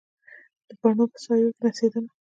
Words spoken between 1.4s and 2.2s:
کې نڅېدمه